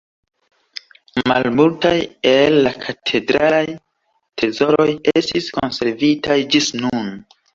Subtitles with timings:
[1.31, 1.91] Malmultaj
[2.29, 3.61] el la katedralaj
[4.43, 4.89] trezoroj
[5.21, 7.15] estis konservitaj ĝis nun.